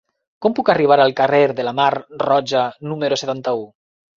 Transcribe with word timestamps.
Com 0.45 0.53
puc 0.59 0.71
arribar 0.73 0.97
al 1.03 1.13
carrer 1.19 1.43
de 1.61 1.67
la 1.69 1.75
Mar 1.81 1.91
Roja 2.25 2.65
número 2.95 3.21
setanta-u? 3.25 3.63